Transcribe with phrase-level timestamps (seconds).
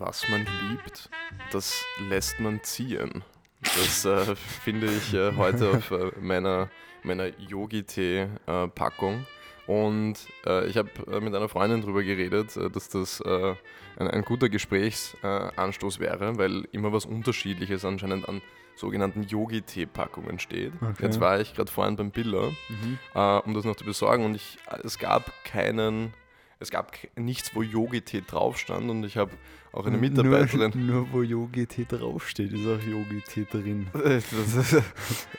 [0.00, 1.10] was man liebt,
[1.50, 3.24] das lässt man ziehen.
[3.62, 6.68] Das äh, finde ich äh, heute auf äh, meiner,
[7.02, 9.26] meiner Yogi-Tee-Packung.
[9.66, 10.14] Und
[10.46, 14.48] äh, ich habe äh, mit einer Freundin darüber geredet, äh, dass das ein, ein, guter
[14.48, 18.42] Gesprächsanstoß wäre, weil immer was Unterschiedliches anscheinend an
[18.76, 20.74] sogenannten Yogi-Tee-Packungen steht.
[20.80, 21.04] Okay.
[21.04, 22.98] Jetzt war ich gerade vorhin beim Biller, mhm.
[23.14, 26.12] um das noch zu besorgen und ich, es gab keinen
[26.58, 29.32] es gab nichts, wo Yogi-Tee drauf stand und ich habe
[29.72, 30.72] auch eine Mitarbeiterin.
[30.74, 33.88] Nur, nur wo Yogi-Tee draufsteht, ist auch Yogi-Tee drin.
[33.92, 34.82] das,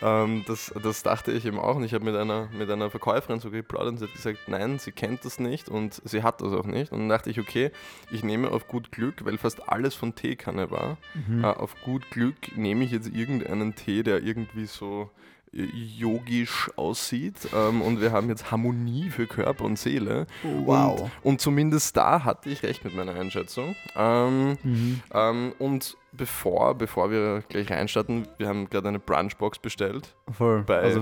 [0.01, 3.39] ähm, das, das, dachte ich eben auch und ich habe mit einer, mit einer Verkäuferin
[3.39, 6.53] so geplaudert und sie hat gesagt, nein, sie kennt das nicht und sie hat das
[6.53, 6.91] auch nicht.
[6.91, 7.71] Und dann dachte ich, okay,
[8.11, 11.43] ich nehme auf gut Glück, weil fast alles von Teekanne war, mhm.
[11.43, 15.09] äh, auf gut Glück nehme ich jetzt irgendeinen Tee, der irgendwie so
[15.51, 17.35] yogisch aussieht.
[17.53, 20.27] Ähm, und wir haben jetzt Harmonie für Körper und Seele.
[20.43, 21.01] Oh, wow.
[21.01, 23.75] Und, und, zumindest da hatte ich recht mit meiner Einschätzung.
[23.95, 25.01] Ähm, mhm.
[25.13, 30.15] ähm, und bevor, bevor wir gleich reinstarten, wir haben gerade eine Brunchbox bestellt.
[30.31, 30.65] Voll.
[30.67, 31.01] also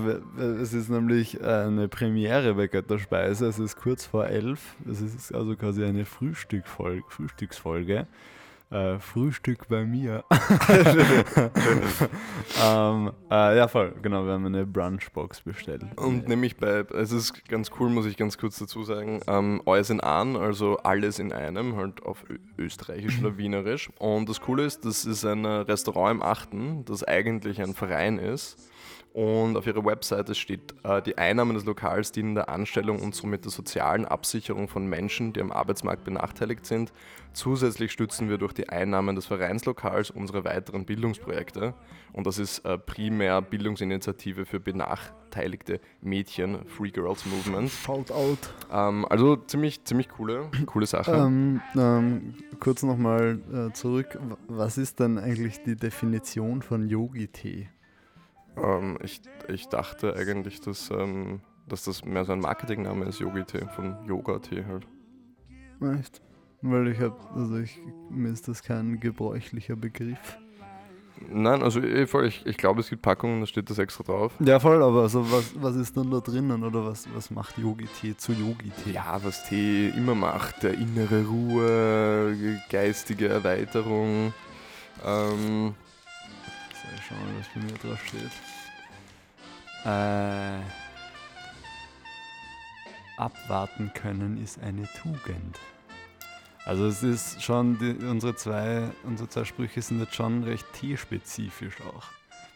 [0.61, 3.47] es ist nämlich eine Premiere bei Götterspeise.
[3.47, 4.75] Es ist kurz vor elf.
[4.89, 8.07] Es ist also quasi eine Frühstückfolge, Frühstücksfolge.
[8.71, 10.23] Äh, Frühstück bei mir.
[12.63, 15.83] ähm, äh, ja, voll, genau, wir haben eine Brunchbox bestellt.
[15.97, 19.91] Und nämlich bei, es ist ganz cool, muss ich ganz kurz dazu sagen, ähm, alles
[19.91, 22.25] in an, also alles in einem, halt auf
[22.57, 23.91] österreichisch oder wienerisch.
[23.99, 28.57] Und das Coole ist, das ist ein Restaurant im Achten, das eigentlich ein Verein ist
[29.15, 33.45] und auf ihrer Webseite steht, äh, die Einnahmen des Lokals dienen der Anstellung und somit
[33.45, 36.91] der sozialen Absicherung von Menschen, die am Arbeitsmarkt benachteiligt sind.
[37.31, 41.73] Zusätzlich stützen wir durch die Einnahmen des Vereinslokals unsere weiteren Bildungsprojekte.
[42.11, 47.71] Und das ist äh, primär Bildungsinitiative für benachteiligte Mädchen, Free Girls Movement.
[47.71, 48.53] Shout out.
[48.69, 51.13] Ähm, also ziemlich, ziemlich coole, coole Sache.
[51.13, 54.19] Ähm, ähm, kurz nochmal äh, zurück.
[54.49, 57.69] Was ist denn eigentlich die Definition von Yogi-Tee?
[58.57, 63.67] Ähm, ich, ich dachte eigentlich, dass, ähm, dass das mehr so ein Marketingname ist, Yogi-Tee,
[63.75, 64.87] von Yoga-Tee halt.
[65.99, 66.21] Echt?
[66.61, 67.79] Weil ich habe, also ich,
[68.09, 70.37] mir ist das kein gebräuchlicher Begriff.
[71.29, 74.33] Nein, also eh voll, ich, ich glaube, es gibt Packungen, da steht das extra drauf.
[74.39, 78.17] Ja, voll, aber also was, was ist dann da drinnen oder was, was macht Yogi-Tee
[78.17, 78.91] zu Yogi-Tee?
[78.91, 84.33] Ja, was Tee immer macht, der innere Ruhe, geistige Erweiterung.
[85.05, 85.75] Ähm,
[86.95, 88.31] so, schauen wir, was bei mir drauf steht.
[89.85, 90.59] Äh,
[93.17, 95.59] abwarten können ist eine Tugend.
[96.65, 101.77] Also es ist schon, die, unsere, zwei, unsere zwei Sprüche sind jetzt schon recht tierspezifisch
[101.81, 102.05] auch.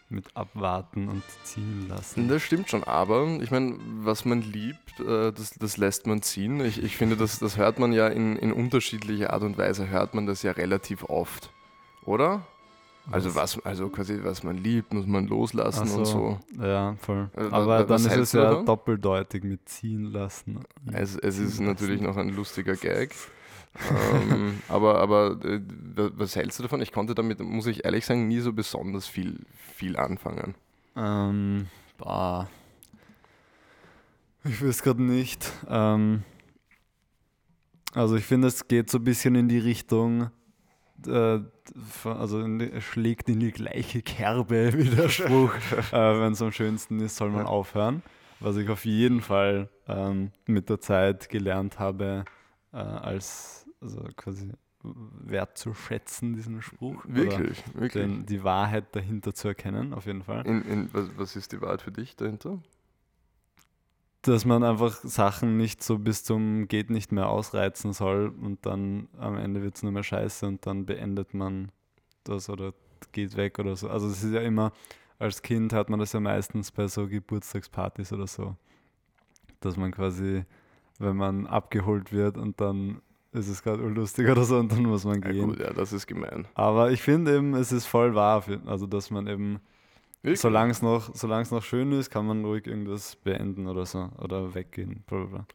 [0.08, 2.26] Mit abwarten und ziehen lassen.
[2.26, 6.58] Das stimmt schon, aber ich meine, was man liebt, äh, das, das lässt man ziehen.
[6.60, 10.14] Ich, ich finde, das, das hört man ja in, in unterschiedlicher Art und Weise, hört
[10.14, 11.50] man das ja relativ oft,
[12.04, 12.44] oder?
[13.10, 16.38] Also was, also quasi was man liebt, muss man loslassen so, und so.
[16.60, 17.28] Ja, voll.
[17.34, 20.60] Also, Aber dann ist es ja doppeldeutig mit ziehen lassen.
[20.92, 21.64] Es, es ist lassen.
[21.64, 23.14] natürlich noch ein lustiger Gag.
[24.30, 25.60] ähm, aber aber äh,
[25.96, 26.80] was hältst du davon?
[26.80, 29.38] Ich konnte damit, muss ich ehrlich sagen, nie so besonders viel,
[29.74, 30.54] viel anfangen.
[30.96, 31.66] Ähm,
[31.98, 32.48] bah.
[34.44, 35.52] Ich weiß gerade nicht.
[35.68, 36.24] Ähm,
[37.92, 40.30] also ich finde, es geht so ein bisschen in die Richtung,
[41.06, 41.40] äh,
[42.04, 42.46] also
[42.80, 45.54] schlägt in die gleiche Kerbe wie der Spruch,
[45.92, 48.02] äh, wenn es am schönsten ist, soll man aufhören.
[48.40, 52.24] Was ich auf jeden Fall ähm, mit der Zeit gelernt habe,
[52.72, 54.50] äh, als also quasi
[54.82, 57.04] wertzuschätzen, diesen Spruch.
[57.06, 57.92] Wirklich, wirklich.
[57.92, 60.46] Den, die Wahrheit dahinter zu erkennen, auf jeden Fall.
[60.46, 62.58] In, in, was, was ist die Wahrheit für dich dahinter?
[64.22, 69.08] Dass man einfach Sachen nicht so bis zum geht nicht mehr ausreizen soll und dann
[69.18, 71.72] am Ende wird es nur mehr scheiße und dann beendet man
[72.24, 72.74] das oder
[73.12, 73.88] geht weg oder so.
[73.88, 74.72] Also es ist ja immer,
[75.18, 78.56] als Kind hat man das ja meistens bei so Geburtstagspartys oder so,
[79.60, 80.44] dass man quasi,
[80.98, 83.00] wenn man abgeholt wird und dann
[83.32, 85.36] ist es gerade lustig oder so und dann muss man gehen.
[85.36, 86.46] Ja, gut, ja, das ist gemein.
[86.54, 89.60] Aber ich finde eben, es ist voll wahr, also dass man eben
[90.22, 91.10] Solange es noch,
[91.50, 95.02] noch schön ist, kann man ruhig irgendwas beenden oder so oder weggehen.
[95.06, 95.46] Blablabla.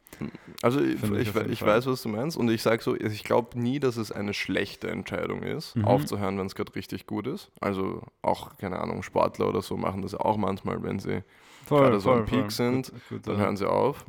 [0.64, 3.80] Also ich, ich, ich, weiß, was du meinst und ich sage so, ich glaube nie,
[3.80, 5.86] dass es eine schlechte Entscheidung ist, mhm.
[5.86, 7.52] aufzuhören, wenn es gerade richtig gut ist.
[7.60, 11.24] Also auch, keine Ahnung, Sportler oder so machen das ja auch manchmal, wenn sie
[11.68, 14.04] gerade so am Peak sind, gut, gut, dann hören sie auf.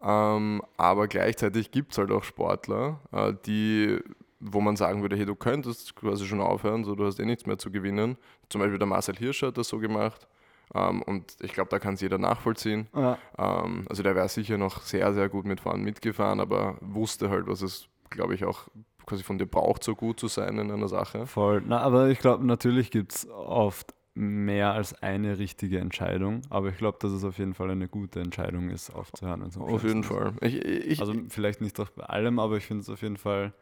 [0.00, 3.98] Ähm, aber gleichzeitig gibt es halt auch Sportler, äh, die
[4.40, 7.46] wo man sagen würde, hey, du könntest quasi schon aufhören, so du hast eh nichts
[7.46, 8.16] mehr zu gewinnen.
[8.48, 10.26] Zum Beispiel der Marcel Hirsch hat das so gemacht.
[10.74, 12.88] Ähm, und ich glaube, da kann es jeder nachvollziehen.
[12.94, 13.18] Ja.
[13.38, 17.46] Ähm, also der wäre sicher noch sehr, sehr gut mit Fahren mitgefahren, aber wusste halt,
[17.46, 18.68] was es, glaube ich, auch
[19.06, 21.26] quasi von dir braucht, so gut zu sein in einer Sache.
[21.26, 21.62] Voll.
[21.66, 26.76] Na, aber ich glaube, natürlich gibt es oft mehr als eine richtige Entscheidung, aber ich
[26.76, 29.42] glaube, dass es auf jeden Fall eine gute Entscheidung ist, aufzuhören.
[29.42, 30.34] wenn's am Auf jeden Fall.
[30.40, 31.00] Ich, ich.
[31.00, 33.52] Also vielleicht nicht bei allem, aber ich finde es auf jeden Fall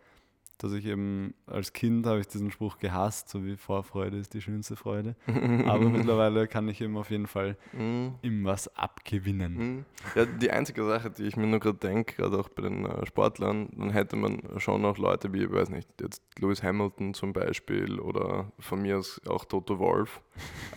[0.59, 4.41] dass ich eben als Kind habe ich diesen Spruch gehasst, so wie Vorfreude ist die
[4.41, 5.15] schönste Freude.
[5.67, 8.15] Aber mittlerweile kann ich ihm auf jeden Fall Mhm.
[8.23, 9.57] ihm was abgewinnen.
[9.57, 9.85] Mhm.
[10.15, 13.05] Ja, die einzige Sache, die ich mir nur gerade denke, gerade auch bei den äh,
[13.07, 17.33] Sportlern, dann hätte man schon noch Leute wie, ich weiß nicht, jetzt Lewis Hamilton zum
[17.33, 20.21] Beispiel oder von mir aus auch Toto Wolf.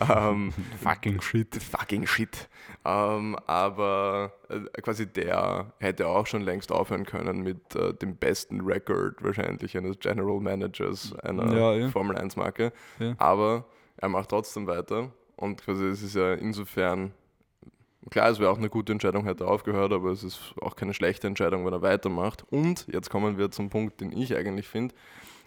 [0.08, 1.54] ähm, Fucking shit.
[1.62, 2.48] fucking shit.
[2.84, 4.32] Ähm, aber
[4.82, 9.98] quasi der hätte auch schon längst aufhören können mit äh, dem besten Record wahrscheinlich eines
[9.98, 11.88] General Managers einer Ja, ja.
[11.88, 12.72] Formel 1 Marke.
[12.98, 13.14] Ja.
[13.18, 13.64] Aber
[13.96, 17.12] er macht trotzdem weiter und quasi es ist ja insofern
[18.10, 20.94] klar, es wäre auch eine gute Entscheidung, hätte er aufgehört, aber es ist auch keine
[20.94, 22.44] schlechte Entscheidung, wenn er weitermacht.
[22.50, 24.94] Und jetzt kommen wir zum Punkt, den ich eigentlich finde.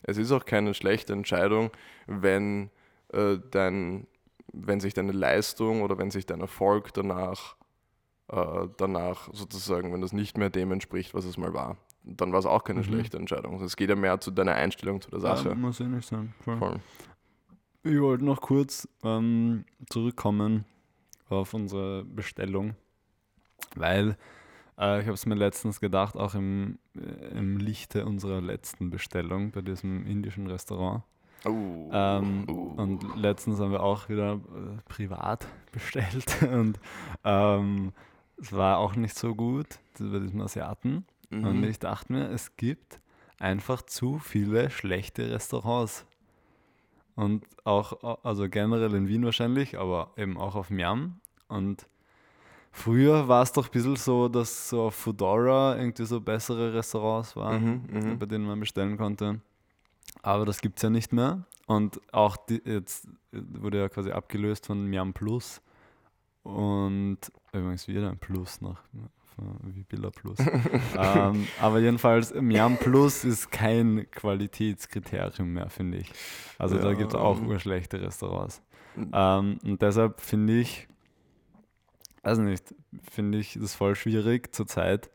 [0.03, 1.71] Es ist auch keine schlechte Entscheidung,
[2.07, 2.69] wenn
[3.11, 4.05] äh, dein,
[4.51, 7.55] wenn sich deine Leistung oder wenn sich dein Erfolg danach,
[8.29, 12.39] äh, danach sozusagen, wenn das nicht mehr dem entspricht, was es mal war, dann war
[12.39, 12.85] es auch keine Mhm.
[12.85, 13.53] schlechte Entscheidung.
[13.53, 15.49] Also es geht ja mehr zu deiner Einstellung zu der Sache.
[15.49, 16.33] Ja, muss ich nicht sein.
[16.41, 16.57] Voll.
[16.57, 16.79] Voll.
[17.83, 20.65] Ich wollte noch kurz ähm, zurückkommen
[21.29, 22.75] auf unsere Bestellung,
[23.75, 24.17] weil
[24.79, 29.51] äh, ich habe es mir letztens gedacht, auch im, äh, im Lichte unserer letzten Bestellung
[29.51, 31.03] bei diesem indischen Restaurant.
[31.45, 32.73] Uh, Ähm, uh.
[32.81, 36.79] Und letztens haben wir auch wieder äh, privat bestellt und
[37.25, 37.91] ähm,
[38.37, 41.05] es war auch nicht so gut das bei diesem Asiaten.
[41.29, 41.45] Mhm.
[41.45, 42.99] Und ich dachte mir, es gibt
[43.39, 46.05] einfach zu viele schlechte Restaurants.
[47.15, 51.19] Und auch, also generell in Wien wahrscheinlich, aber eben auch auf Miam.
[51.47, 51.87] Und
[52.71, 57.35] früher war es doch ein bisschen so, dass so auf Foodora irgendwie so bessere Restaurants
[57.35, 58.19] waren, Mhm, mhm.
[58.19, 59.41] bei denen man bestellen konnte.
[60.23, 61.45] Aber das gibt es ja nicht mehr.
[61.67, 65.61] Und auch die, jetzt wurde ja quasi abgelöst von Miam Plus.
[66.43, 67.19] Und
[67.53, 68.81] übrigens wieder ein Plus nach
[69.63, 70.37] wie Billa Plus.
[70.97, 76.11] ähm, aber jedenfalls, Miam Plus ist kein Qualitätskriterium mehr, finde ich.
[76.59, 78.61] Also da Ja, gibt es auch ähm, urschlechte Restaurants.
[79.11, 80.87] Ähm, und deshalb finde ich,
[82.21, 82.75] weiß nicht,
[83.09, 85.09] finde ich das voll schwierig zurzeit,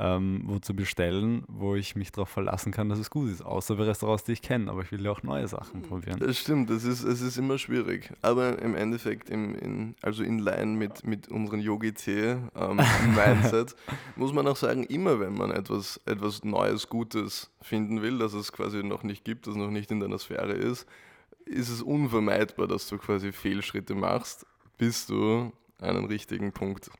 [0.00, 3.42] ähm, wo zu bestellen, wo ich mich darauf verlassen kann, dass es gut ist.
[3.42, 6.20] Außer bei Restaurants, die ich kenne, aber ich will ja auch neue Sachen probieren.
[6.20, 8.12] Das stimmt, das ist, es ist immer schwierig.
[8.22, 13.74] Aber im Endeffekt, im, in, also in Line mit, mit unseren Yogi-Tee-Mindset,
[14.16, 18.52] muss man auch sagen, immer wenn man etwas, etwas Neues, Gutes finden will, das es
[18.52, 20.86] quasi noch nicht gibt, das noch nicht in deiner Sphäre ist,
[21.44, 24.46] ist es unvermeidbar, dass du quasi Fehlschritte machst,
[24.76, 26.90] bis du einen richtigen Punkt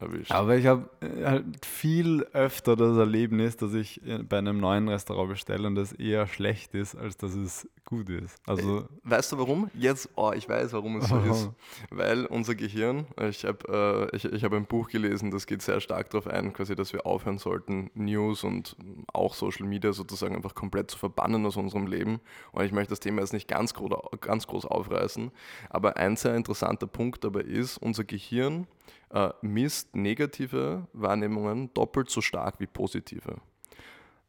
[0.00, 0.30] erwischt.
[0.30, 4.88] Aber ich habe äh, halt viel öfter das Erlebnis, dass ich äh, bei einem neuen
[4.88, 8.36] Restaurant bestelle und das eher schlecht ist, als dass es gut ist.
[8.46, 9.70] Also, Weißt du warum?
[9.74, 11.30] Jetzt, oh, ich weiß, warum es so Warum?
[11.30, 11.50] ist.
[11.90, 15.80] Weil unser Gehirn, ich habe äh, ich, ich hab ein Buch gelesen, das geht sehr
[15.80, 18.76] stark darauf ein, quasi, dass wir aufhören sollten, News und
[19.12, 22.20] auch Social Media sozusagen einfach komplett zu verbannen aus unserem Leben.
[22.52, 23.88] Und ich möchte das Thema jetzt nicht ganz, gro
[24.20, 25.30] ganz groß aufreißen,
[25.70, 28.66] aber ein sehr interessanter Punkt dabei ist, unser Gehirn
[29.10, 33.36] äh, misst negative Wahrnehmungen doppelt so stark wie positive.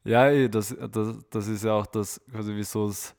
[0.03, 3.13] ja, eh, das, das, das ist ja auch das, quasi wieso es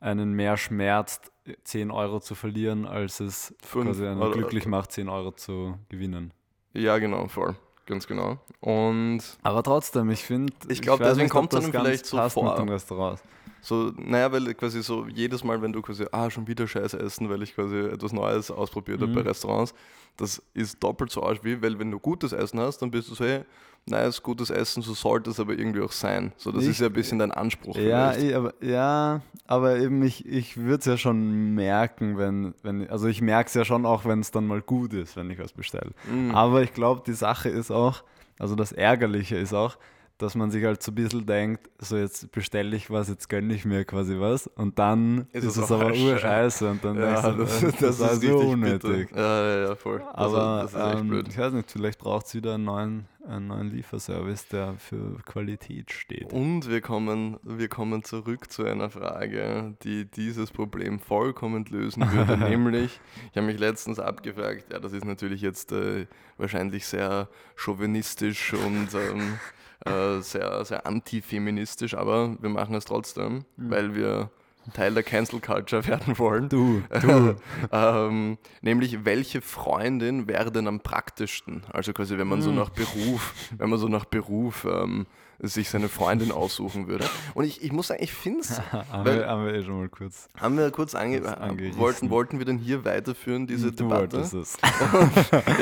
[0.00, 1.30] einen mehr schmerzt,
[1.64, 5.76] 10 Euro zu verlieren, als es Fünf quasi einen oder- glücklich macht, 10 Euro zu
[5.88, 6.32] gewinnen.
[6.72, 7.56] Ja, genau, voll.
[7.86, 8.38] Ganz genau.
[8.60, 10.52] Und Aber trotzdem, ich finde.
[10.68, 12.50] Ich glaub, weiß deswegen nicht, das einem ganz vielleicht so vor.
[12.50, 13.22] Mit den Restaurants.
[13.62, 17.28] So, naja, weil quasi so jedes Mal, wenn du quasi, ah, schon wieder Scheiße essen,
[17.28, 19.16] weil ich quasi etwas Neues ausprobiert habe Mhm.
[19.16, 19.74] bei Restaurants,
[20.16, 23.14] das ist doppelt so arsch wie, weil wenn du gutes Essen hast, dann bist du
[23.14, 23.42] so, hey,
[23.86, 26.32] nice, gutes Essen, so sollte es aber irgendwie auch sein.
[26.36, 30.02] So, das Ich- ist ja ein bisschen dein Anspruch Ja, eh, aber, ja, aber eben
[30.02, 33.86] ich, ich würde es ja schon merken, wenn, wenn, also ich merke es ja schon
[33.86, 35.92] auch, wenn es dann mal gut ist, wenn ich was bestelle.
[36.10, 36.34] Mhm.
[36.34, 38.02] Aber ich glaube, die Sache ist auch,
[38.38, 39.76] also das Ärgerliche ist auch,
[40.22, 43.54] dass man sich halt so ein bisschen denkt, so jetzt bestelle ich was, jetzt gönne
[43.54, 46.12] ich mir quasi was und dann Ist ist, es es aber scheiße.
[46.12, 49.08] urscheiße und dann ja, du, das, äh, das, war ist so richtig unnötig.
[49.08, 49.20] bitter.
[49.20, 50.02] Ja, ja, ja, voll.
[50.12, 51.28] Aber das, das ist echt ähm, blöd.
[51.28, 55.90] ich weiß nicht, vielleicht braucht es wieder einen neuen, einen neuen Lieferservice, der für Qualität
[55.92, 56.32] steht.
[56.32, 62.36] Und wir kommen, wir kommen zurück zu einer Frage, die dieses Problem vollkommen lösen würde.
[62.38, 63.00] nämlich,
[63.30, 66.06] ich habe mich letztens abgefragt, ja, das ist natürlich jetzt äh,
[66.38, 69.38] wahrscheinlich sehr chauvinistisch und ähm,
[69.86, 73.70] äh, sehr, sehr antifeministisch, aber wir machen es trotzdem, Mhm.
[73.70, 74.30] weil wir
[74.74, 76.48] Teil der Cancel Culture werden wollen.
[76.48, 77.34] Du, du.
[77.72, 81.62] ähm, nämlich, welche Freundin wäre denn am praktischsten?
[81.72, 82.56] Also quasi, wenn man so Hm.
[82.56, 85.06] nach Beruf, wenn man so nach Beruf ähm,
[85.42, 87.06] sich seine Freundin aussuchen würde.
[87.32, 88.60] Und ich, ich muss sagen, ich finde es,
[88.92, 90.28] haben, wir, haben wir eh schon mal kurz.
[90.38, 91.80] haben wir kurz ange angerissen.
[91.80, 94.18] wollten, wollten wir denn hier weiterführen, diese du Debatte?
[94.18, 94.58] es.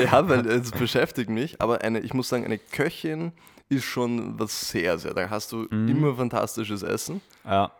[0.03, 3.31] ja, weil es beschäftigt mich, aber eine, ich muss sagen, eine Köchin
[3.69, 5.13] ist schon was sehr, sehr.
[5.13, 5.87] Da hast du Mhm.
[5.87, 7.21] immer fantastisches Essen.
[7.45, 7.71] Ja,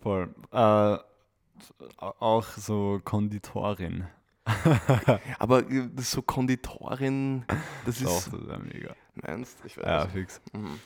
[0.00, 0.34] voll.
[0.52, 0.96] Äh,
[1.98, 4.06] auch so Konditorin.
[5.38, 7.44] Aber äh, ist so Konditorin,
[7.84, 8.32] das Doch, ist.
[8.32, 8.94] das wäre mega.
[9.14, 9.84] Meinst Ich weiß.
[9.86, 10.40] Ja, fix.
[10.52, 10.80] Mhm.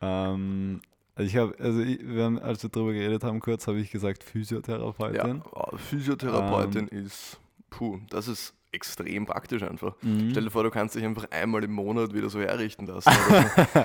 [0.00, 0.80] Ähm,
[1.18, 4.22] ich habe, also ich, wir haben, als wir darüber geredet haben, kurz habe ich gesagt
[4.24, 5.42] Ja, Physiotherapeutin.
[5.52, 7.38] oh, Physiotherapeutin ist,
[7.70, 9.94] puh, das ist extrem praktisch einfach.
[10.02, 10.30] Mhm.
[10.30, 13.10] Stell dir vor, du kannst dich einfach einmal im Monat wieder so herrichten lassen.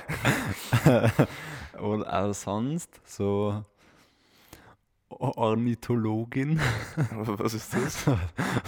[1.80, 3.64] Oder auch sonst so
[5.10, 6.60] Ornithologin.
[7.12, 8.06] Was ist das?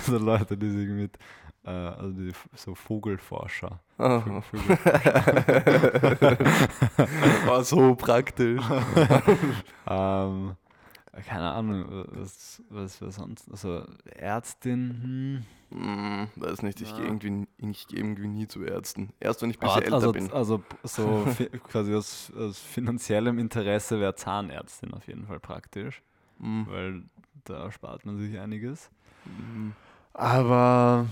[0.06, 1.18] so Leute, die sich mit,
[1.66, 3.80] äh, also die, so Vogelforscher.
[3.98, 4.22] Ah.
[4.52, 4.78] Vögel-
[7.46, 8.62] War so praktisch.
[9.88, 10.56] ähm,
[11.22, 13.84] keine Ahnung, was, was wir sonst, also
[14.16, 15.78] Ärztin, hm.
[15.80, 16.98] Hm, weiß nicht, ich Ja.
[16.98, 19.12] gehe irgendwie, ich gehe irgendwie nie zu Ärzten.
[19.20, 20.32] Erst wenn ich ein bisschen älter also, bin.
[20.32, 21.26] also so
[21.70, 26.02] quasi aus, aus finanziellem Interesse wäre Zahnärztin auf jeden Fall praktisch,
[26.40, 26.66] Hm.
[26.70, 27.04] weil
[27.46, 28.90] da spart man sich einiges.
[29.26, 29.74] Hm.
[30.14, 31.08] Aber,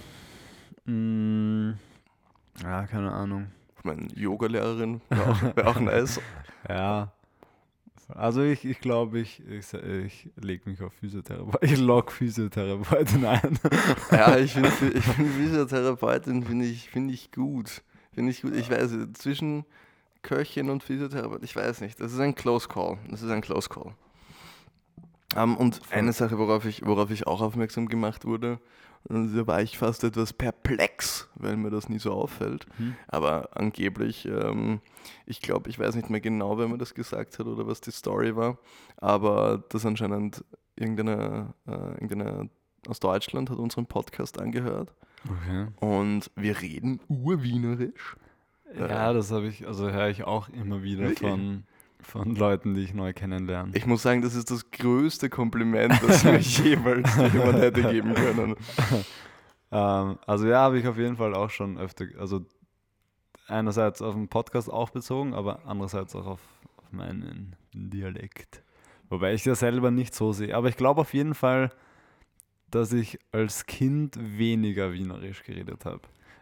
[0.86, 1.74] mh,
[2.62, 3.48] ja, keine Ahnung.
[3.80, 6.20] Ich meine, Yoga-Lehrerin wäre auch, wär auch nice.
[6.70, 7.12] Ja.
[8.16, 11.58] Also ich, ich glaube, ich, ich, ich lege mich auf Physiotherapie.
[11.62, 13.60] Ich log Physiotherapeutin ein.
[14.12, 17.82] Ja, ich finde ich find Physiotherapeutin finde ich, find ich gut.
[18.14, 18.56] Finde ich gut.
[18.56, 19.66] Ich weiß, zwischen
[20.22, 22.00] Köchin und Physiotherapeut, ich weiß nicht.
[22.00, 22.98] Das ist ein Close Call.
[23.10, 23.94] Das ist ein Close Call.
[25.36, 28.60] Ähm, und eine Sache, worauf ich, worauf ich auch aufmerksam gemacht wurde,
[29.10, 32.66] und da war ich fast etwas perplex, weil mir das nie so auffällt.
[32.78, 32.96] Hm.
[33.08, 34.82] Aber angeblich, ähm,
[35.26, 37.92] ich glaube, ich weiß nicht mehr genau, wer mir das gesagt hat oder was die
[37.92, 38.58] Story war,
[38.98, 40.44] aber das anscheinend
[40.76, 42.50] irgendeine, äh, irgendeine
[42.88, 44.94] aus Deutschland hat unseren Podcast angehört
[45.30, 45.68] Okay.
[45.80, 48.16] und wir reden urwienerisch.
[48.78, 51.30] Ja, das habe ich, also höre ich auch immer wieder Wirklich?
[51.30, 51.66] von,
[52.04, 53.72] von Leuten, die ich neu kennenlerne.
[53.76, 58.56] Ich muss sagen, das ist das größte Kompliment, das mir jemals jemand hätte geben können.
[59.74, 62.46] Ähm, also ja, habe ich auf jeden Fall auch schon öfter, also
[63.48, 66.42] einerseits auf den Podcast auch bezogen, aber andererseits auch auf,
[66.76, 68.64] auf meinen Dialekt.
[69.10, 70.56] Wobei ich das selber nicht so sehe.
[70.56, 71.72] Aber ich glaube auf jeden Fall,
[72.70, 76.02] dass ich als Kind weniger Wienerisch geredet habe.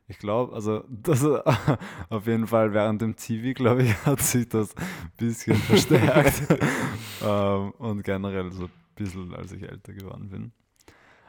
[0.09, 1.23] Ich glaube, also das
[2.09, 6.43] auf jeden Fall während dem Zivi, glaube ich, hat sich das ein bisschen verstärkt.
[7.23, 10.51] ähm, und generell so ein bisschen, als ich älter geworden bin.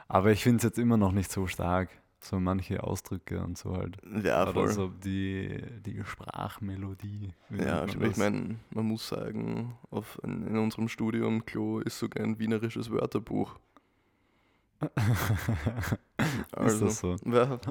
[0.08, 1.90] Aber ich finde es jetzt immer noch nicht so stark.
[2.22, 3.96] So manche Ausdrücke und so halt.
[4.22, 4.68] Ja, Oder voll.
[4.68, 7.32] so die, die Sprachmelodie.
[7.48, 12.38] Ja, ich meine, man muss sagen, auf, in, in unserem Studium Klo ist sogar ein
[12.38, 13.58] wienerisches Wörterbuch.
[16.64, 17.16] Ist das so?
[17.24, 17.58] Ja.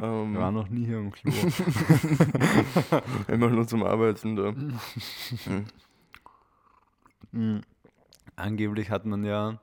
[0.00, 1.32] Ähm, war noch nie hier im Klo.
[3.28, 4.52] immer nur zum Arbeiten da.
[4.52, 4.78] Mhm.
[5.44, 5.64] Hm.
[7.32, 7.60] Mhm.
[8.36, 9.60] Angeblich hat man ja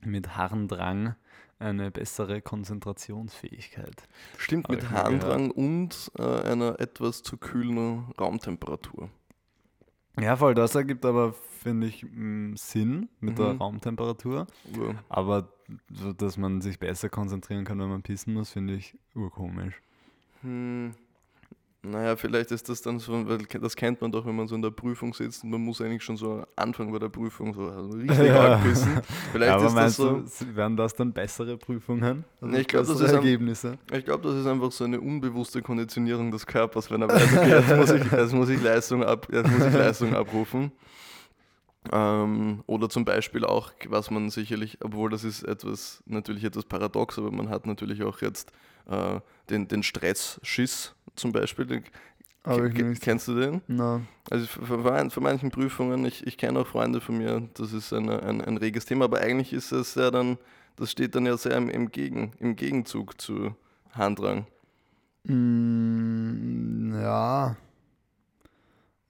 [0.00, 1.14] mit Harndrang
[1.58, 4.08] eine bessere Konzentrationsfähigkeit.
[4.38, 9.10] Stimmt, mit Harndrang und äh, einer etwas zu kühlen Raumtemperatur.
[10.18, 13.58] Ja, voll, das ergibt aber, finde ich, mm, Sinn mit der Mhm.
[13.58, 14.46] Raumtemperatur.
[14.72, 14.94] Ja.
[15.08, 15.48] Aber
[15.92, 19.80] so, dass man sich besser konzentrieren kann, wenn man pissen muss, finde ich urkomisch.
[20.42, 20.94] Hm.
[21.82, 24.60] Naja, vielleicht ist das dann so, weil das kennt man doch, wenn man so in
[24.60, 28.18] der Prüfung sitzt und man muss eigentlich schon so Anfang bei der Prüfung so richtig
[28.26, 28.52] Ja.
[28.52, 29.00] arg pissen.
[29.32, 30.44] Vielleicht aber ist das meinst so.
[30.44, 32.24] du, wären das dann bessere Prüfungen?
[32.42, 33.78] Also ich glaub, das ist Ergebnisse.
[33.92, 37.48] Ich glaube, das ist einfach so eine unbewusste Konditionierung des Körpers, wenn er weiß, okay,
[37.48, 40.72] jetzt muss ich, jetzt muss ich, Leistung, ab, jetzt muss ich Leistung abrufen.
[41.90, 47.18] Ähm, oder zum Beispiel auch, was man sicherlich, obwohl das ist etwas, natürlich etwas paradox,
[47.18, 48.52] aber man hat natürlich auch jetzt
[48.86, 51.82] äh, den, den Stress-Schiss zum Beispiel.
[52.42, 53.60] Kennst du den?
[53.68, 54.00] Na,
[54.30, 58.22] Also für, für manchen Prüfungen, ich, ich kenne auch Freunde von mir, das ist eine,
[58.22, 60.38] ein, ein reges Thema, aber eigentlich ist es ja dann,
[60.76, 63.54] das steht dann ja sehr im, im, Gegen, im Gegenzug zu
[63.92, 64.46] Handrang.
[65.24, 67.56] Mm, ja.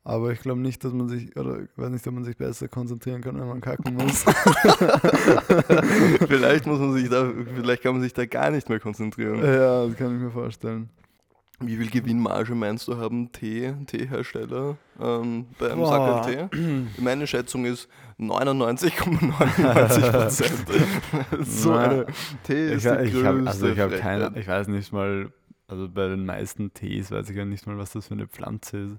[0.03, 2.67] Aber ich glaube nicht, dass man sich, oder ich weiß nicht, ob man sich besser
[2.67, 4.25] konzentrieren kann, wenn man kacken muss.
[6.27, 9.39] vielleicht muss man sich da, vielleicht kann man sich da gar nicht mehr konzentrieren.
[9.45, 10.91] ja, das kann ich mir vorstellen.
[11.63, 16.23] Wie viel Gewinnmarge meinst du haben Tee, Teehersteller ähm, beim Boah.
[16.23, 16.87] Sackerl Tee?
[17.03, 17.87] Meine Schätzung ist
[18.19, 20.67] 99,99 Prozent.
[21.47, 22.07] so Na, eine
[22.45, 25.33] Tee ist Ich, die ich, hab, also ich, hab größte keine, ich weiß nicht mal,
[25.69, 28.79] also bei den meisten Tees weiß ich ja nicht mal, was das für eine Pflanze
[28.79, 28.97] ist.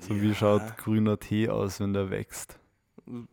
[0.00, 2.58] So wie Ja, schaut grüner Tee aus, wenn der wächst?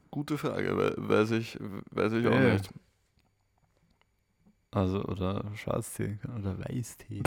[0.09, 1.59] Gute Frage, we- weiß ich,
[1.91, 2.53] weiß ich auch Ja.
[2.53, 2.69] nicht.
[4.71, 7.23] Also, oder Schwarztee oder Weißtee.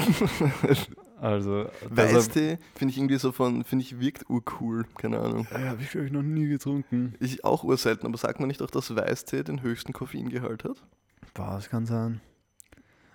[1.20, 5.48] also, Weißtee finde ich irgendwie so von, finde ich, wirkt urcool, keine Ahnung.
[5.50, 7.16] Ja, habe ich glaube ich noch nie getrunken.
[7.18, 10.84] Ich auch urselten, aber sagt man nicht auch, dass Weißtee den höchsten Koffeingehalt hat?
[11.34, 12.20] Boah, das kann sein.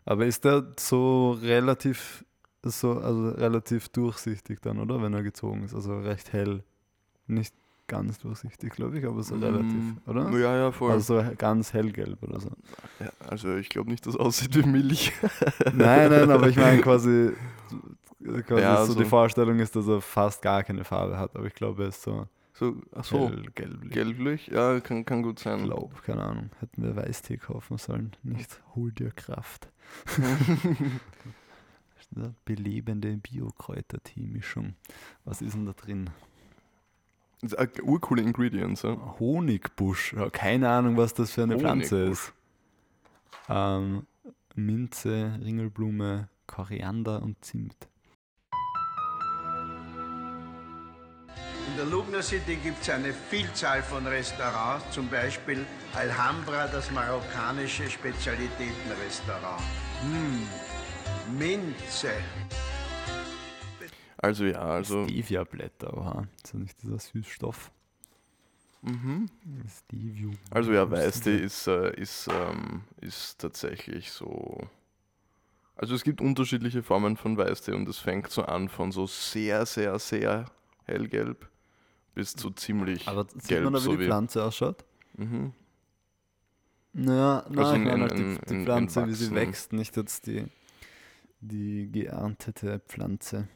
[0.04, 2.26] Aber ist der so relativ,
[2.64, 5.02] so, also relativ durchsichtig dann, oder?
[5.02, 5.74] Wenn er gezogen ist.
[5.74, 6.64] Also recht hell.
[7.28, 7.54] Nicht
[7.88, 10.30] ganz durchsichtig, glaube ich, aber so relativ, Mm, oder?
[10.38, 10.92] Ja, ja, voll.
[10.92, 12.50] Also so ganz hellgelb oder so.
[13.00, 15.14] ja, also ich glaube nicht, dass es aussieht wie Milch.
[15.74, 17.32] Nein, nein, aber ich meine quasi,
[18.46, 19.00] quasi Ja, so so.
[19.00, 22.02] die Vorstellung ist, dass er fast gar keine Farbe hat, aber ich glaube, er ist
[22.02, 23.92] so, So, ach so, hellgelblich.
[23.94, 24.48] gelblich?
[24.48, 25.64] Ja, kann, kann gut Ich sein.
[25.64, 26.50] glaube, keine Ahnung.
[26.60, 28.12] Hätten wir Weißtee kaufen sollen.
[28.24, 29.70] Nicht hol dir Kraft.
[32.46, 34.76] Belebende Bio-Kräutertee-Mischung.
[35.26, 36.10] Was ist denn da drin?
[37.42, 38.98] Das ist auch urcoole Ingredients, ja.
[39.20, 40.14] Honigbusch.
[40.14, 42.28] Ja, keine Ahnung, was das für eine Pflanze Honigbusch.
[42.28, 42.34] ist.
[43.50, 44.08] Ähm,
[44.56, 47.76] Minze, Ringelblume, Koriander und Zimt.
[51.70, 55.64] In der Lugner City gibt es eine Vielzahl von Restaurants, zum Beispiel
[55.94, 59.62] Alhambra, das marokkanische Spezialitätenrestaurant.
[60.02, 62.10] Hm, Minze.
[64.18, 65.04] Also ja, also.
[65.08, 66.28] Stevia-Blätter, oha.
[66.38, 67.72] Ist das nicht dieser Süßstoff?
[68.82, 69.28] Mhm.
[69.68, 70.30] Stevia.
[70.52, 74.68] Also ja, Weißtee ist, äh, ist, ähm, ist tatsächlich so.
[75.76, 79.66] Also es gibt unterschiedliche Formen von Weißtee und es fängt so an von so sehr,
[79.66, 80.46] sehr, sehr
[80.86, 81.48] hellgelb
[82.16, 83.64] bis zu ziemlich Aber sieht gelb.
[83.66, 84.84] man da, wie so die Pflanze ausschaut?
[85.16, 85.54] Mhm.
[86.94, 89.74] Naja, nein, Also ich in- meine halt in- die, die in- Pflanze, wie sie wächst,
[89.74, 90.46] nicht jetzt die,
[91.42, 93.48] die geerntete Pflanze.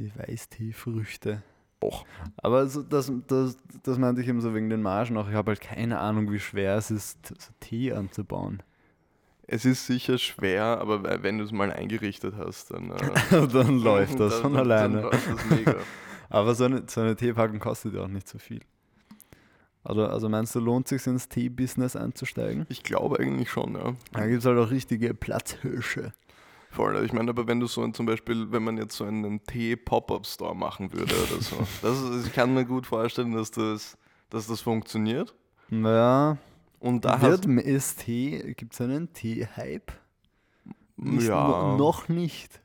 [0.00, 1.42] Die Weißteefrüchte.
[1.82, 2.04] Och.
[2.36, 5.28] Aber so, das, das, das meinte ich eben so wegen den Margen auch.
[5.28, 8.62] Ich habe halt keine Ahnung, wie schwer es ist, so Tee anzubauen.
[9.46, 13.78] Es ist sicher schwer, aber we- wenn du es mal eingerichtet hast, dann, äh, dann
[13.80, 14.94] läuft das von dann- alleine.
[14.96, 15.76] Dann läuft das mega.
[16.32, 18.60] Aber so eine, so eine Teepackung kostet ja auch nicht so viel.
[19.82, 22.66] Also, also meinst du, lohnt sich ins Tee-Business einzusteigen?
[22.68, 23.94] Ich glaube eigentlich schon, ja.
[24.12, 26.12] Da gibt es halt auch richtige Platzhirsche.
[26.70, 27.04] Voll.
[27.04, 30.54] Ich meine, aber wenn du so ein, zum Beispiel, wenn man jetzt so einen Tee-Pop-Up-Store
[30.54, 33.98] machen würde oder so, das ist, ich kann mir gut vorstellen, dass das,
[34.30, 35.34] dass das funktioniert.
[35.70, 36.36] Ja,
[36.78, 39.92] Und da wird hast, ist Tee, gibt es einen Tee-Hype?
[40.96, 42.60] Ja, no- Noch nicht.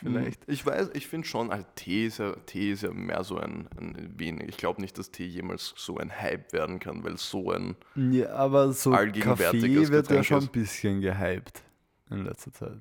[0.00, 0.48] Vielleicht.
[0.48, 3.68] Ich weiß, ich finde schon, also Tee ist ja, Tee ist ja mehr so ein,
[3.80, 4.48] ein wenig.
[4.50, 8.30] Ich glaube nicht, dass Tee jemals so ein Hype werden kann, weil so ein Ja,
[8.34, 10.44] aber so Allgegenwärtiges Kaffee wird ja Getränk schon ist.
[10.44, 11.62] ein bisschen gehypt
[12.10, 12.78] in letzter Zeit.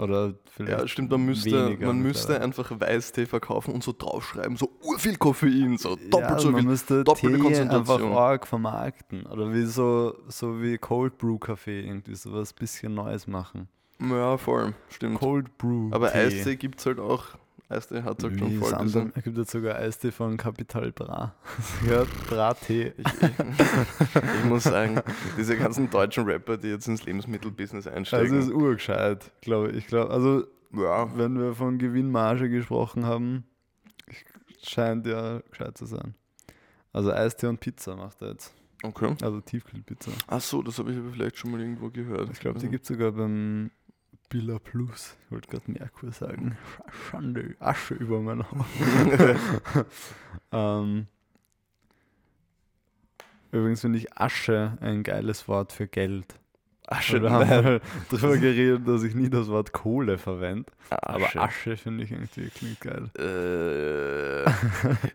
[0.00, 4.70] Oder vielleicht Ja, stimmt, man müsste, man müsste einfach Weißtee verkaufen und so draufschreiben, so
[4.82, 6.70] urviel Koffein, so doppelt ja, so man viel.
[6.70, 8.02] müsste doppelte Tee Konzentration.
[8.02, 9.26] einfach arg vermarkten.
[9.26, 13.68] Oder wie so, so wie Cold Brew Kaffee, irgendwie sowas bisschen Neues machen.
[14.00, 15.18] Ja, voll, stimmt.
[15.18, 16.18] Cold Brew Aber Tee.
[16.18, 17.26] Eistee gibt es halt auch.
[17.70, 19.12] Eistee hat halt schon voll Sand- diese.
[19.14, 21.34] Es gibt jetzt sogar Eistee von Capital Bra.
[21.88, 22.92] ja, Bra-Tee.
[22.98, 25.00] Ich muss sagen,
[25.38, 28.38] diese ganzen deutschen Rapper, die jetzt ins Lebensmittelbusiness Also einsteigen.
[28.38, 29.76] ist urgescheit, glaube ich.
[29.78, 33.44] Ich glaube, also ja, wenn wir von Gewinnmarge gesprochen haben,
[34.62, 36.14] scheint ja gescheit zu sein.
[36.92, 38.52] Also Eistee und Pizza macht er jetzt.
[38.82, 39.14] okay.
[39.22, 40.10] Also Tiefkühlpizza.
[40.26, 42.30] Ach so, das habe ich aber vielleicht schon mal irgendwo gehört.
[42.32, 43.70] Ich glaube, die gibt es sogar beim
[44.30, 45.16] Billa Plus.
[45.26, 46.56] Ich wollte gerade Merkur sagen.
[46.78, 48.64] Sch- Schande, Asche über mein Haupt.
[50.52, 51.06] ähm,
[53.52, 56.26] übrigens finde ich Asche ein geiles Wort für Geld.
[56.86, 60.70] Asche, Wir haben mal darüber geredet, dass ich nie das Wort Kohle verwende.
[60.90, 61.40] Aber Asche.
[61.40, 63.10] Asche finde ich irgendwie klingt geil.
[63.16, 64.50] Äh,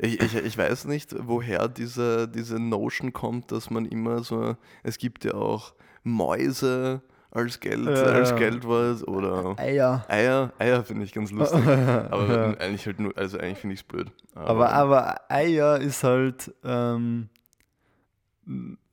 [0.06, 4.98] ich, ich, ich weiß nicht, woher diese, diese Notion kommt, dass man immer so, es
[4.98, 5.74] gibt ja auch
[6.04, 7.02] Mäuse
[7.36, 8.36] als Geld, Ja, als ja.
[8.38, 10.06] Geldwort oder Eier.
[10.08, 11.64] Eier, Eier finde ich ganz lustig.
[12.12, 14.12] Aber eigentlich halt nur, also eigentlich finde ich es blöd.
[14.34, 17.30] aber, aber Eier ist halt, ähm,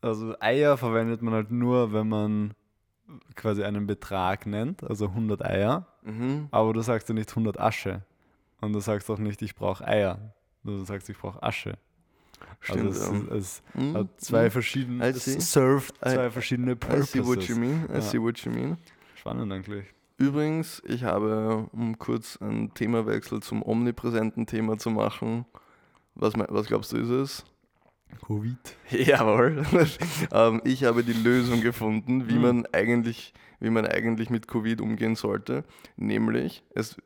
[0.00, 2.54] also Eier verwendet man halt nur, wenn man
[3.36, 6.48] quasi einen Betrag nennt, also 100 Eier, Mhm.
[6.50, 8.02] aber du sagst ja nicht 100 Asche.
[8.60, 10.32] Und du sagst auch nicht, ich brauche Eier.
[10.64, 11.74] Du sagst, ich brauche Asche.
[12.60, 13.94] Stimmt, also es, es Mhm.
[13.96, 14.50] hat zwei Mhm.
[14.50, 15.40] verschiedene, I es see.
[15.40, 17.56] served I- zwei verschiedene I see what you Purposes.
[17.58, 17.86] mean.
[17.90, 18.00] I Ja.
[18.00, 18.76] see what you mean.
[19.16, 19.86] Spannend eigentlich.
[20.18, 25.46] Übrigens, ich habe, um kurz einen Themawechsel zum omnipräsenten Thema zu machen,
[26.14, 27.44] was, was glaubst du ist es?
[28.26, 28.76] Covid.
[28.90, 29.64] Jawohl.
[30.32, 32.42] ähm, ich habe die Lösung gefunden, wie Hm.
[32.42, 35.64] man eigentlich, wie man eigentlich mit Covid umgehen sollte.
[35.96, 36.96] Nämlich, es,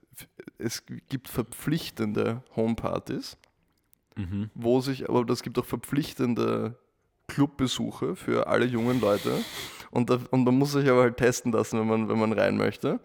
[0.59, 3.37] es gibt verpflichtende Homepartys,
[4.17, 4.51] Mhm.
[4.55, 6.77] wo sich, aber das gibt auch verpflichtende
[7.29, 9.41] Clubbesuche für alle jungen Leute.
[9.91, 12.57] Und, da, und man muss sich aber halt testen lassen, wenn man, wenn man rein
[12.57, 13.01] möchte.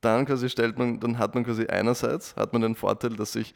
[0.00, 3.54] Dann quasi stellt man, dann hat man quasi einerseits hat man den Vorteil, dass sich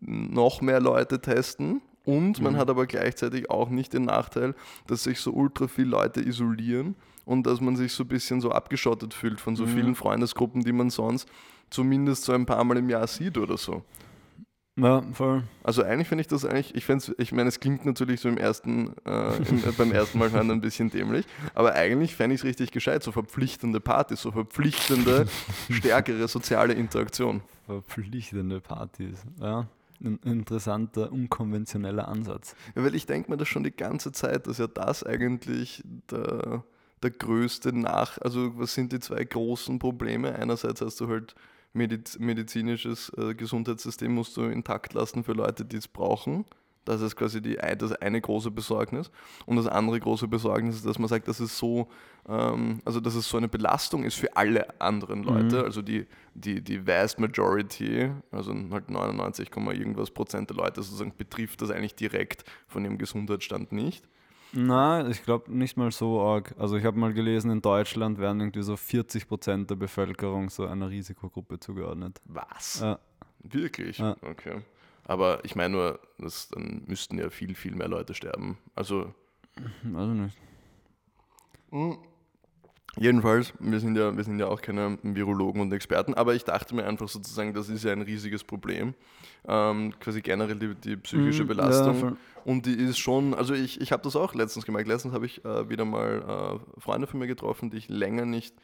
[0.00, 2.58] noch mehr Leute testen und man Mhm.
[2.58, 4.54] hat aber gleichzeitig auch nicht den Nachteil,
[4.86, 8.50] dass sich so ultra viele Leute isolieren und dass man sich so ein bisschen so
[8.50, 9.68] abgeschottet fühlt von so Mhm.
[9.68, 11.28] vielen Freundesgruppen, die man sonst
[11.70, 13.84] zumindest so ein paar Mal im Jahr sieht oder so.
[14.76, 15.42] Ja, voll.
[15.62, 18.38] Also eigentlich finde ich das eigentlich, ich, find's- ich meine, es klingt natürlich so im
[18.38, 22.40] ersten, äh, im, äh, beim ersten Mal hören ein bisschen dämlich, aber eigentlich fände ich
[22.40, 25.26] es richtig gescheit, so verpflichtende Partys, so verpflichtende,
[25.70, 27.42] stärkere soziale Interaktion.
[27.66, 29.18] Verpflichtende Partys.
[29.40, 29.66] Ja.
[30.02, 32.54] Ein interessanter, unkonventioneller Ansatz.
[32.74, 36.64] Ja, weil ich denke mir das schon die ganze Zeit, dass ja das eigentlich der,
[37.02, 38.16] der größte Nach...
[38.22, 40.34] Also was sind die zwei großen Probleme?
[40.34, 41.34] Einerseits hast du halt
[41.72, 46.44] mediz medizinisches äh, Gesundheitssystem musst du intakt lassen für Leute, die es brauchen.
[46.84, 49.10] Das ist quasi die, das eine große Besorgnis.
[49.46, 51.88] Und das andere große Besorgnis ist, dass man sagt, dass es so,
[52.26, 55.58] ähm, also dass es so eine Belastung ist für alle anderen Leute.
[55.58, 55.64] Mhm.
[55.64, 61.12] Also die, die, die vast majority, also halt 99, Komma irgendwas Prozent der Leute sozusagen
[61.16, 64.08] betrifft das eigentlich direkt von ihrem Gesundheitsstand nicht.
[64.52, 66.54] Na, ich glaube nicht mal so arg.
[66.58, 70.66] Also ich habe mal gelesen, in Deutschland werden irgendwie so 40 Prozent der Bevölkerung so
[70.66, 72.20] einer Risikogruppe zugeordnet.
[72.24, 72.80] Was?
[72.80, 72.98] Ja.
[73.42, 73.98] Wirklich?
[73.98, 74.16] Ja.
[74.22, 74.62] Okay.
[75.04, 78.58] Aber ich meine nur, das, dann müssten ja viel, viel mehr Leute sterben.
[78.74, 79.14] Also
[79.94, 80.36] Also nicht.
[82.98, 86.74] Jedenfalls, wir sind, ja, wir sind ja auch keine Virologen und Experten, aber ich dachte
[86.74, 88.94] mir einfach sozusagen, das ist ja ein riesiges Problem.
[89.46, 92.00] Ähm, quasi generell die, die psychische Mhm, Belastung.
[92.00, 92.12] ja,
[92.44, 94.88] und die ist schon, also ich, ich habe das auch letztens gemerkt.
[94.88, 98.54] Letztens habe ich äh, wieder mal äh, Freunde von mir getroffen, die ich länger nicht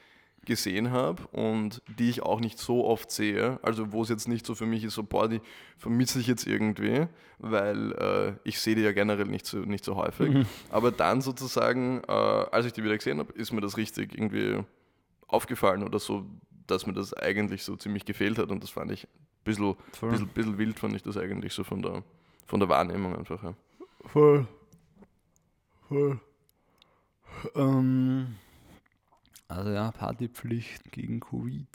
[0.46, 3.58] gesehen habe und die ich auch nicht so oft sehe.
[3.62, 5.40] Also wo es jetzt nicht so für mich ist, so boah, die
[5.76, 7.06] vermisse ich jetzt irgendwie,
[7.38, 10.32] weil äh, ich sehe die ja generell nicht so, nicht so häufig.
[10.32, 10.46] Mhm.
[10.70, 14.62] Aber dann sozusagen, äh, als ich die wieder gesehen habe, ist mir das richtig irgendwie
[15.26, 16.24] aufgefallen oder so,
[16.66, 19.08] dass mir das eigentlich so ziemlich gefehlt hat und das fand ich ein
[19.44, 20.10] bisschen, Voll.
[20.10, 22.02] bisschen, bisschen wild, fand ich das eigentlich so von der,
[22.46, 23.42] von der Wahrnehmung einfach.
[23.42, 23.54] Ja.
[24.06, 24.46] Voll.
[25.88, 26.20] Voll.
[27.54, 28.36] Ähm,
[29.48, 31.68] also ja, Partypflicht gegen Covid.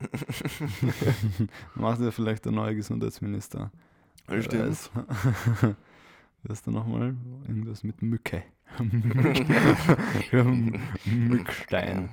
[1.74, 3.70] Macht ja vielleicht der neue Gesundheitsminister.
[4.26, 4.68] Wer Stimmt.
[4.68, 4.90] weiß.
[6.42, 7.16] Wer ist da nochmal?
[7.46, 8.44] Irgendwas mit Mücke.
[11.04, 12.10] Mückstein.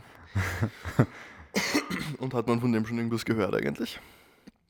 [2.17, 3.99] Und hat man von dem schon irgendwas gehört eigentlich?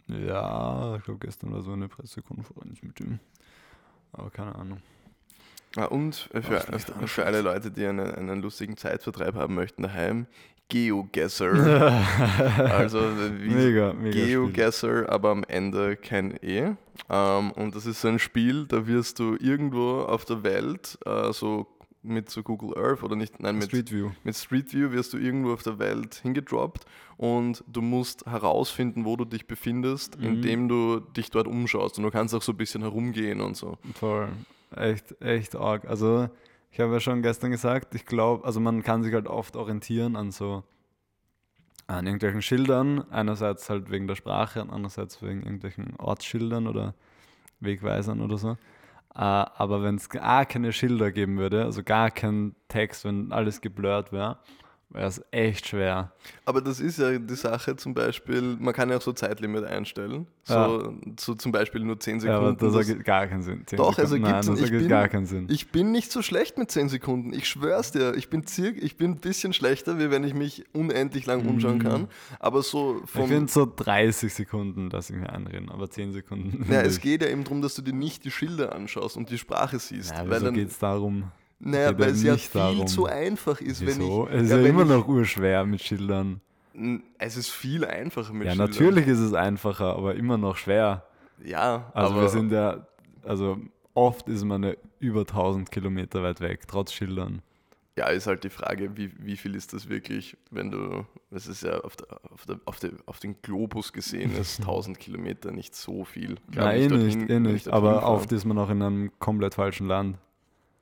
[0.08, 3.20] Ja, ich glaube gestern war so eine Pressekonferenz mit ihm.
[4.12, 4.82] Aber keine Ahnung.
[5.78, 10.26] Ah, und für, für, für alle Leute, die einen, einen lustigen Zeitvertreib haben möchten daheim,
[10.70, 11.52] GeoGuessr.
[12.72, 13.00] also
[13.40, 14.12] wie mega, mega.
[14.12, 14.26] Spiel.
[14.28, 16.72] GeoGuessr, aber am Ende kein E.
[17.10, 21.32] Ähm, und das ist so ein Spiel, da wirst du irgendwo auf der Welt, äh,
[21.34, 21.68] so
[22.02, 24.12] mit so Google Earth oder nicht, nein, mit Street View.
[24.24, 26.86] mit Street View wirst du irgendwo auf der Welt hingedroppt
[27.18, 30.26] und du musst herausfinden, wo du dich befindest, Mhm.
[30.26, 31.98] indem du dich dort umschaust.
[31.98, 33.78] Und du kannst auch so ein bisschen herumgehen und so.
[33.96, 34.30] Voll.
[34.76, 35.86] Echt, echt arg.
[35.86, 36.30] Also,
[36.72, 40.16] ich habe ja schon gestern gesagt, ich glaube, also man kann sich halt oft orientieren
[40.16, 40.64] an so,
[41.88, 43.10] an irgendwelchen Schildern.
[43.12, 46.94] Einerseits halt wegen der Sprache und andererseits wegen irgendwelchen Ortsschildern oder
[47.62, 48.52] Wegweisern oder so.
[48.52, 48.58] Äh,
[49.20, 54.12] aber wenn es gar keine Schilder geben würde, also gar kein Text, wenn alles geblurrt
[54.12, 54.40] wäre,
[54.96, 56.12] wäre es echt schwer.
[56.46, 60.28] Aber das ist ja die Sache zum Beispiel, man kann ja auch so Zeitlimit einstellen.
[60.44, 60.94] So, Ja.
[61.20, 62.66] so zum Beispiel nur 10 Ja, aber Sekunden.
[62.66, 63.66] das Das- ergibt gar keinen Sinn.
[63.76, 65.48] Doch, Sekunden- ergibt Nein, das Ich ergibt bin- gar keinen Sinn.
[65.50, 67.34] ich bin nicht so schlecht mit 10 Sekunden.
[67.34, 68.16] Ich schwör's dir.
[68.16, 71.80] Ich bin, circa, ich bin ein bisschen schlechter, wie wenn ich mich unendlich lang umschauen
[71.80, 71.84] Mhm.
[71.84, 72.08] kann.
[72.40, 73.28] Aber so Ich vom.
[73.28, 76.66] finde so 30 Sekunden, lass ich mir einreden, aber 10 Sekunden.
[76.72, 79.30] ja, es ich- geht ja eben darum, dass du dir nicht die Schilder anschaust und
[79.30, 80.12] die Sprache siehst.
[80.12, 81.32] Ja, weil wieso dann, geht es darum?
[81.60, 82.88] Naja, ja weil es ja viel darum.
[82.88, 84.28] zu einfach ist, wenn Wieso?
[84.28, 84.30] ich.
[84.30, 86.42] es ist ja, ja, wenn immer ich, noch urschwer mit Schildern.
[87.18, 88.70] Es ist viel einfacher mit ja, Schildern.
[88.72, 91.06] natürlich ist es einfacher, aber immer noch schwer.
[91.44, 92.88] Ja, Also aber wir sind ja,
[93.24, 93.58] also
[93.94, 97.42] oft ist man ja über 1000 Kilometer weit weg, trotz Schildern.
[97.98, 101.64] ja, ist halt die Frage, wie, wie viel ist das wirklich, wenn du, das ist
[101.64, 105.76] ja auf, der, auf, der, auf, der, auf den Globus gesehen, ist 1000 Kilometer nicht
[105.76, 106.36] so viel.
[106.52, 107.70] Klar, Nein, eh nicht, eh wenn ich nicht.
[107.70, 110.18] Aber oft ist man auch in einem komplett falschen Land.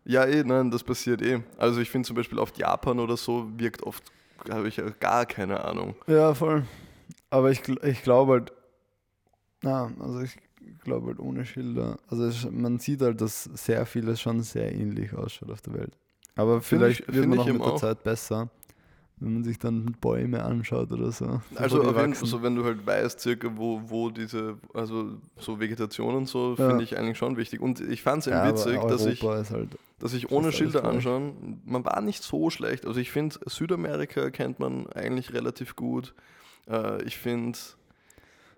[0.06, 1.42] Ja, eh, nein, das passiert eh.
[1.58, 4.04] Also ich finde zum Beispiel oft Japan oder so wirkt oft
[4.50, 5.96] habe ich ja gar keine Ahnung.
[6.08, 6.66] Ja, voll.
[7.30, 8.54] Aber ich, ich glaube halt,
[9.62, 10.36] na, also ich
[10.84, 15.13] glaube halt ohne Schilder, also es, man sieht halt, dass sehr vieles schon sehr ähnlich
[15.13, 15.98] ausschaut auf der Welt.
[16.36, 17.80] Aber vielleicht ich- wird man auch mit der auch.
[17.80, 18.50] Zeit besser,
[19.24, 21.42] wenn man sich dann Bäume anschaut oder so.
[21.56, 22.26] Also auf jeden Fall, wachsen.
[22.26, 26.70] so wenn du halt weißt, circa wo, wo diese, also so Vegetation und so, Ja.
[26.70, 27.62] finde ich eigentlich schon wichtig.
[27.62, 31.62] Und ich fand es eben ja, witzig, dass ich, halt, dass ich ohne Schilder anschauen,
[31.66, 32.86] man war nicht so schlecht.
[32.86, 36.14] Also ich finde, Südamerika kennt man eigentlich relativ gut.
[36.68, 37.58] Äh, ich finde,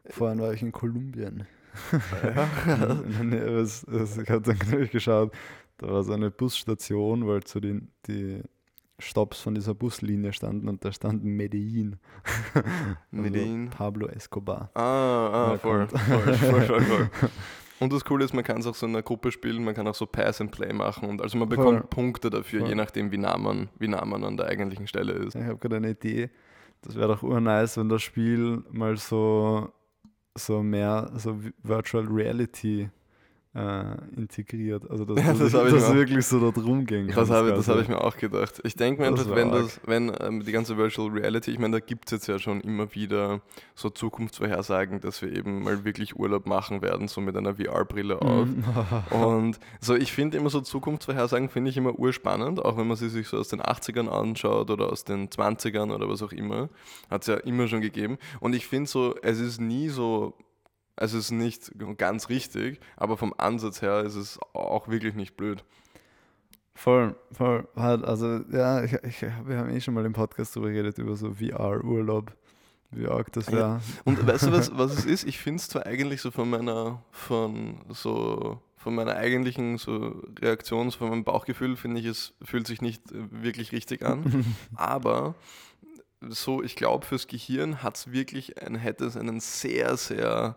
[0.10, 1.46] vorhin war ich in Kolumbien.
[2.24, 5.34] der Nähe, was, was, ich habe dann gleich geschaut,
[5.78, 8.42] da war so eine Busstation, halt so die, die
[9.00, 11.98] Stops von dieser Buslinie standen und da stand Medellin.
[13.12, 13.66] Medellin.
[13.68, 14.70] Also Pablo Escobar.
[14.74, 17.10] Ah, ah voll, voll, voll, voll, voll.
[17.82, 19.86] Und das Coole ist, man kann es auch so in einer Gruppe spielen, man kann
[19.86, 21.58] auch so Pass and Play machen und also man Voll.
[21.58, 22.70] bekommt Punkte dafür, Voll.
[22.70, 25.36] je nachdem wie nah man, wie nah man an der eigentlichen Stelle ist.
[25.36, 26.30] Ich habe gerade eine Idee.
[26.84, 29.74] Das wäre doch urnice, wenn das Spiel mal so,
[30.36, 32.90] so mehr so vi- Virtual Reality
[33.56, 34.90] äh, integriert.
[34.92, 37.72] Also dass, Ja, das dass auch- wirklich so drum gehen Das habe das quasi.
[37.72, 38.60] hab ich mir auch gedacht.
[38.64, 41.80] Ich denke mir Das einfach, wenn, das, wenn ähm, die ganze Virtual Reality, ich meine,
[41.80, 43.42] da gibt es jetzt ja schon immer wieder
[43.74, 48.46] so Zukunftsvorhersagen, dass wir eben mal wirklich Urlaub machen werden, so mit einer VR-Brille auf.
[48.48, 48.64] Mhm.
[49.16, 53.10] Und so, ich finde immer so Zukunftsvorhersagen, finde ich immer urspannend, auch wenn man sie
[53.10, 56.70] sich so aus den 80ern anschaut oder aus den 20ern oder was auch immer.
[57.10, 58.18] Hat es ja immer schon gegeben.
[58.42, 60.34] Und ich finde so, es ist nie so,
[60.98, 65.64] es ist nicht ganz richtig, aber vom Ansatz her ist es auch wirklich nicht blöd.
[66.74, 67.68] Voll, voll.
[67.76, 71.16] Halt, also, ja, ich, ich, wir haben eh schon mal im Podcast darüber geredet, über
[71.16, 72.34] so VR-Urlaub.
[72.92, 73.52] Wie arg das Ja.
[73.54, 73.82] wäre.
[74.04, 75.24] Und weißt du, was, was es ist?
[75.26, 80.92] Ich finde es zwar eigentlich so von meiner, von so, von meiner eigentlichen so Reaktion,
[80.92, 84.46] so von meinem Bauchgefühl, finde ich, es fühlt sich nicht wirklich richtig an.
[84.76, 85.36] Aber
[86.22, 90.56] so, ich glaube, fürs Gehirn hat es wirklich, ein, hätte es einen sehr, sehr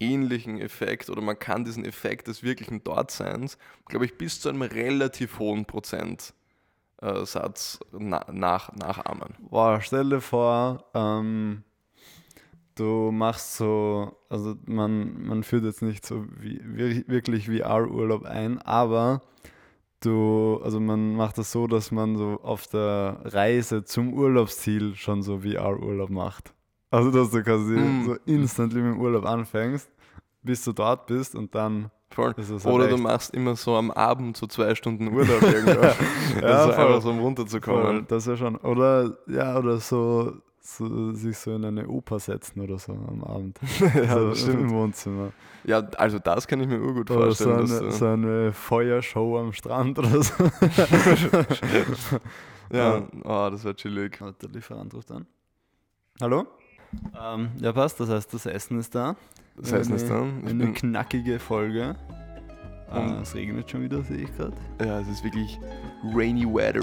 [0.00, 4.62] ähnlichen Effekt oder man kann diesen Effekt des wirklichen Dortseins, glaube ich, bis zu einem
[4.62, 6.32] relativ hohen Prozentsatz
[7.92, 9.34] na, nach, nachahmen.
[9.40, 11.64] Boah, stell dir vor, ähm,
[12.74, 18.58] du machst so, also man, man führt jetzt nicht so wie, wir- wirklich VR-Urlaub ein,
[18.62, 19.20] aber
[20.00, 25.22] du, also man macht das so, dass man so auf der Reise zum Urlaubsziel schon
[25.22, 26.54] so VR-Urlaub macht.
[26.90, 28.04] Also dass du quasi Mm.
[28.06, 29.90] so instantly mit dem Urlaub anfängst,
[30.42, 32.32] bis du dort bist und dann Voll.
[32.38, 35.82] ist es Oder halt du machst immer so am Abend so zwei Stunden Urlaub irgendwo.
[35.82, 36.86] Ja, also voll.
[36.86, 38.04] einfach so um Voll, runterzukommen.
[38.08, 38.56] das ja schon.
[38.56, 43.58] Oder ja, oder so, so sich so in eine Oper setzen oder so am Abend.
[43.94, 44.70] ja, so das im stimmt.
[44.70, 45.32] Wohnzimmer.
[45.64, 47.60] Ja, also das kann ich mir urgut Oder so vorstellen.
[47.60, 50.32] dass eine, du- so eine Feuershow am Strand oder so.
[52.72, 54.20] ja, oh, das wäre chillig.
[54.20, 55.26] Hat der Lieferant ruft an.
[56.20, 56.46] Hallo?
[57.20, 57.98] Ähm, ja, passt.
[58.00, 59.16] Das heißt, das Essen ist da.
[59.56, 60.42] Das heißt nicht eine, dann.
[60.44, 61.96] Ich Eine knackige Folge.
[62.90, 64.54] Und- es regnet schon wieder, sehe ich gerade.
[64.84, 65.58] ja, es ist wirklich
[66.14, 66.80] rainy weather.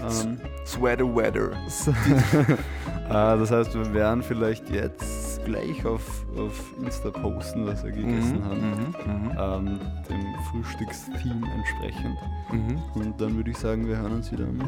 [0.00, 1.50] Ja, ähm, Sweater weather.
[1.52, 8.44] Äh, das heißt, wir werden vielleicht jetzt gleich auf, auf Insta posten, was wir gegessen
[8.44, 8.94] haben.
[9.04, 12.16] Mhm, Ähm, dem Frühstückstheme entsprechend.
[12.52, 12.82] mhm, mhm.
[12.94, 14.58] Und dann würde ich sagen, wir hören uns wieder am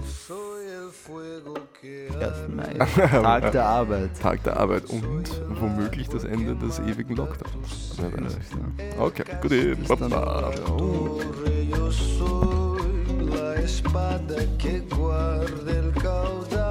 [1.07, 2.49] Soy el fuego que 1.
[2.49, 2.75] Mai.
[2.77, 4.21] Tag der Arbeit.
[4.21, 7.97] Tag der Arbeit und womöglich das Ende des ewigen Lockdowns.
[7.97, 8.35] Wer weiß.
[8.35, 9.03] Vielleicht, ja.
[9.03, 10.01] Okay, gut.
[16.51, 16.70] dann.